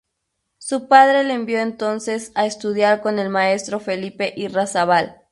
[0.57, 5.21] Su padre le envió entonces a estudiar con el maestro Felipe Irrazábal.